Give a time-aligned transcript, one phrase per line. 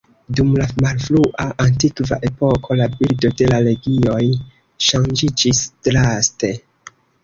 [0.37, 4.27] Dum la malfrua antikva epoko la bildo de la legioj
[4.91, 6.57] ŝanĝiĝis draste.